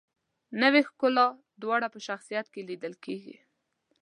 نوې 0.61 0.81
ښکلا 0.87 1.25
دواړه 1.61 1.87
په 1.93 1.99
شخصیت 2.07 2.45
کې 2.53 2.61
لیدل 2.69 2.93
کیږي. 3.03 3.35